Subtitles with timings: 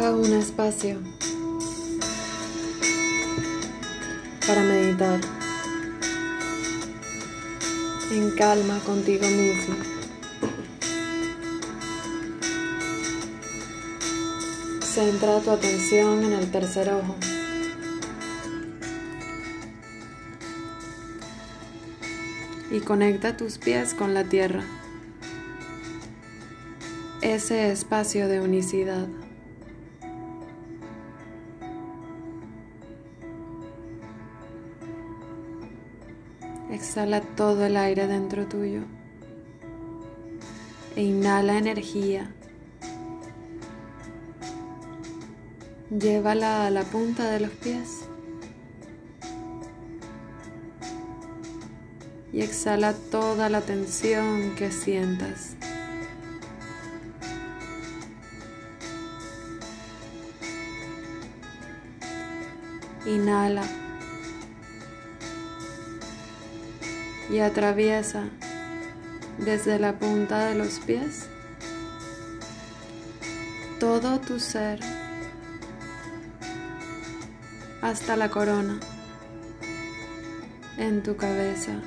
[0.00, 0.98] Busca un espacio
[4.46, 5.20] para meditar
[8.10, 9.74] en calma contigo mismo.
[14.80, 17.14] Centra tu atención en el tercer ojo.
[22.70, 24.64] Y conecta tus pies con la tierra.
[27.20, 29.06] Ese espacio de unicidad.
[36.90, 38.80] Exhala todo el aire dentro tuyo
[40.96, 42.34] e inhala energía.
[45.88, 48.00] Llévala a la punta de los pies
[52.32, 55.54] y exhala toda la tensión que sientas.
[63.06, 63.79] Inhala.
[67.30, 68.24] Y atraviesa
[69.38, 71.28] desde la punta de los pies
[73.78, 74.78] todo tu ser
[77.80, 78.78] hasta la corona
[80.76, 81.80] en tu cabeza.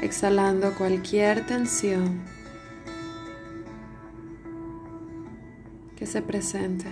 [0.00, 2.22] Exhalando cualquier tensión
[5.96, 6.86] que se presente.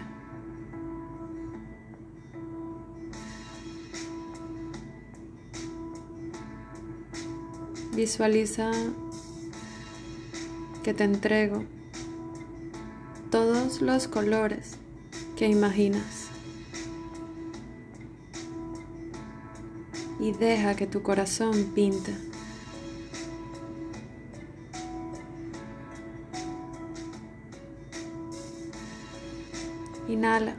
[7.94, 8.70] Visualiza
[10.82, 11.64] que te entrego
[13.30, 14.78] todos los colores
[15.36, 16.28] que imaginas
[20.18, 22.14] y deja que tu corazón pinte.
[30.08, 30.56] Inhala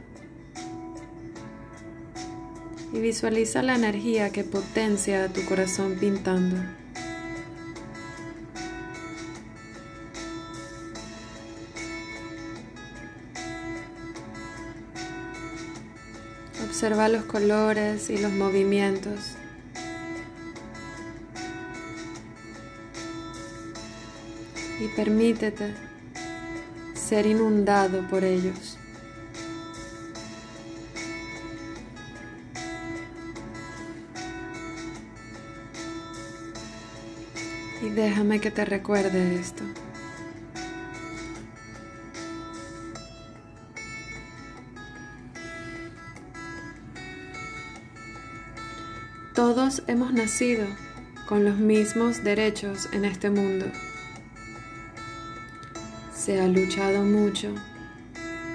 [2.92, 6.83] y visualiza la energía que potencia a tu corazón pintando.
[16.64, 19.36] Observa los colores y los movimientos.
[24.80, 25.74] Y permítete
[26.94, 28.76] ser inundado por ellos.
[37.82, 39.62] Y déjame que te recuerde esto.
[49.64, 50.66] Todos hemos nacido
[51.26, 53.64] con los mismos derechos en este mundo.
[56.14, 57.54] Se ha luchado mucho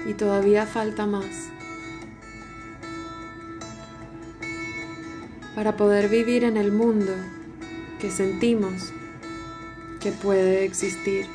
[0.08, 1.26] y todavía falta más
[5.56, 7.12] para poder vivir en el mundo
[8.00, 8.92] que sentimos
[9.98, 11.26] que puede existir.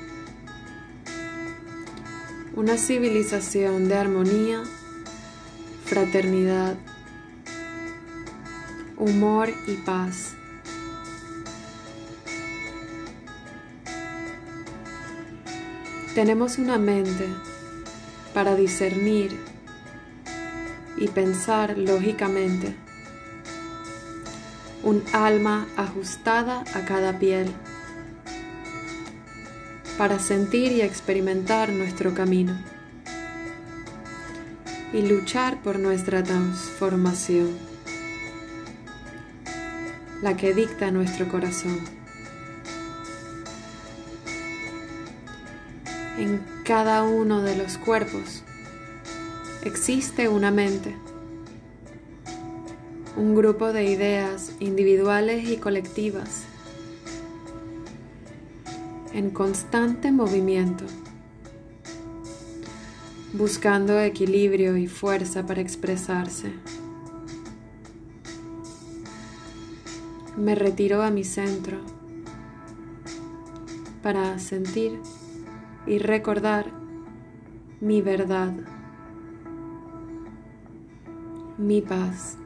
[2.55, 4.63] Una civilización de armonía,
[5.83, 6.77] fraternidad,
[9.05, 10.33] humor y paz.
[16.15, 17.27] Tenemos una mente
[18.33, 19.39] para discernir
[20.97, 22.75] y pensar lógicamente,
[24.81, 27.51] un alma ajustada a cada piel,
[29.99, 32.57] para sentir y experimentar nuestro camino
[34.93, 37.74] y luchar por nuestra transformación
[40.25, 41.77] la que dicta nuestro corazón.
[46.17, 48.41] En cada uno de los cuerpos
[49.63, 50.95] existe una mente,
[53.15, 56.45] un grupo de ideas individuales y colectivas
[59.13, 60.85] en constante movimiento,
[63.33, 66.51] buscando equilibrio y fuerza para expresarse.
[70.37, 71.79] Me retiro a mi centro
[74.01, 74.99] para sentir
[75.87, 76.71] y recordar
[77.79, 78.53] mi verdad,
[81.57, 82.37] mi paz.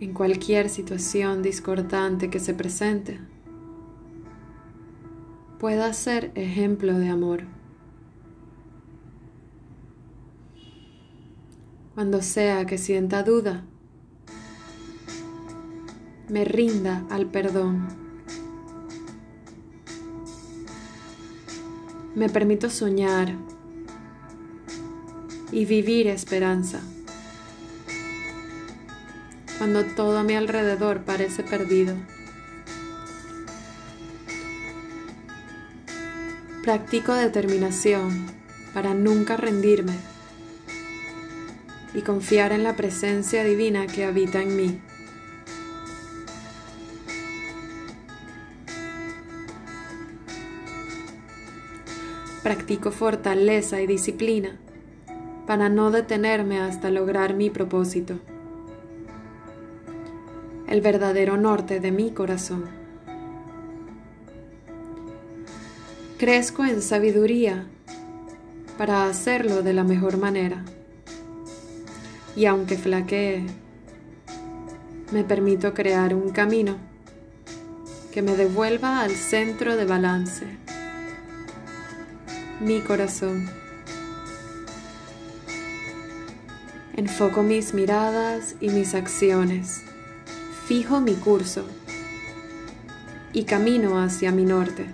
[0.00, 3.20] En cualquier situación discordante que se presente,
[5.58, 7.44] pueda ser ejemplo de amor.
[12.04, 13.64] Cuando sea que sienta duda,
[16.28, 17.88] me rinda al perdón.
[22.14, 23.34] Me permito soñar
[25.50, 26.80] y vivir esperanza.
[29.56, 31.96] Cuando todo a mi alrededor parece perdido.
[36.62, 38.26] Practico determinación
[38.74, 40.13] para nunca rendirme
[41.94, 44.80] y confiar en la presencia divina que habita en mí.
[52.42, 54.58] Practico fortaleza y disciplina
[55.46, 58.18] para no detenerme hasta lograr mi propósito,
[60.68, 62.64] el verdadero norte de mi corazón.
[66.18, 67.66] Crezco en sabiduría
[68.78, 70.64] para hacerlo de la mejor manera.
[72.36, 73.46] Y aunque flaquee,
[75.12, 76.76] me permito crear un camino
[78.12, 80.46] que me devuelva al centro de balance,
[82.60, 83.48] mi corazón.
[86.96, 89.82] Enfoco mis miradas y mis acciones,
[90.66, 91.64] fijo mi curso
[93.32, 94.86] y camino hacia mi norte.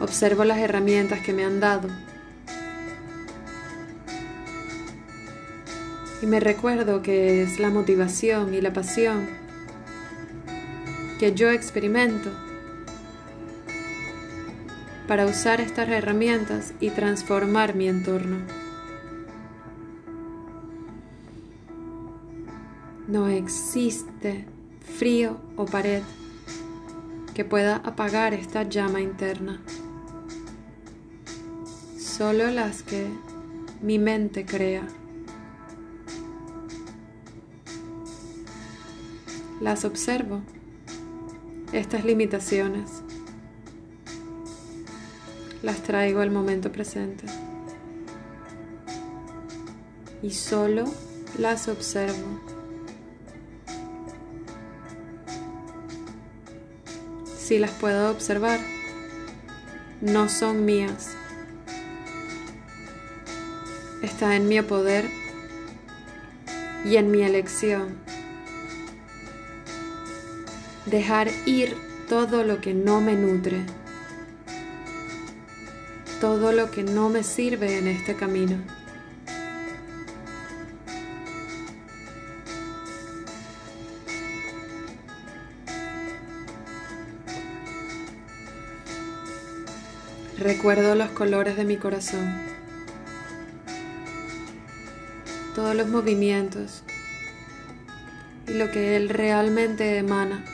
[0.00, 1.88] Observo las herramientas que me han dado.
[6.24, 9.26] Y me recuerdo que es la motivación y la pasión
[11.20, 12.30] que yo experimento
[15.06, 18.38] para usar estas herramientas y transformar mi entorno.
[23.06, 24.46] No existe
[24.98, 26.02] frío o pared
[27.34, 29.60] que pueda apagar esta llama interna
[31.98, 33.08] solo las que
[33.82, 34.88] mi mente crea.
[39.64, 40.42] Las observo,
[41.72, 42.90] estas limitaciones,
[45.62, 47.24] las traigo al momento presente
[50.22, 50.84] y solo
[51.38, 52.42] las observo.
[57.38, 58.60] Si las puedo observar,
[60.02, 61.16] no son mías
[64.02, 65.10] está en mi poder
[66.84, 67.96] y en mi elección.
[70.86, 71.76] Dejar ir
[72.08, 73.64] todo lo que no me nutre,
[76.20, 78.56] todo lo que no me sirve en este camino.
[90.38, 92.54] Recuerdo los colores de mi corazón
[95.54, 96.82] todos los movimientos
[98.48, 100.44] y lo que Él realmente emana.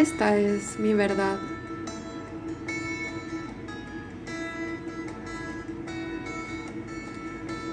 [0.00, 1.38] Esta es mi verdad.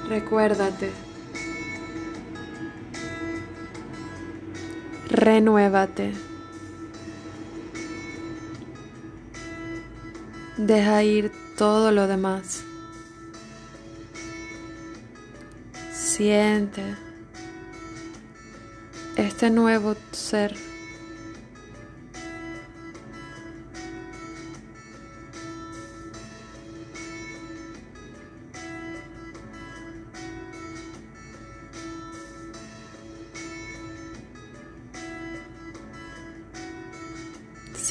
[0.08, 0.92] Recuérdate.
[5.12, 6.14] renuévate.
[10.58, 12.64] Deja ir todo lo demás.
[15.94, 16.84] Siente
[19.16, 20.71] este nuevo ser.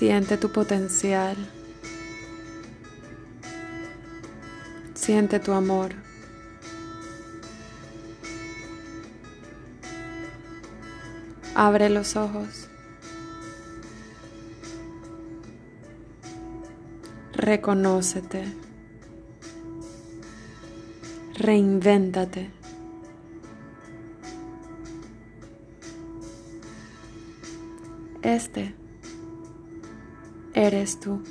[0.00, 1.37] Siente tu potencial.
[4.95, 5.90] Siente tu amor.
[11.54, 12.71] Abre los ojos.
[17.35, 18.47] Reconócete.
[21.35, 22.50] Reinvéntate.
[28.23, 28.80] Este
[30.61, 31.23] eres tú.